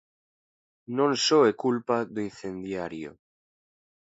[0.97, 3.11] Non só é culpa do incendiario.